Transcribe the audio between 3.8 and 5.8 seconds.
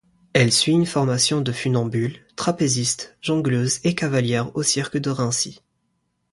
et cavalière au cirque de Rancy.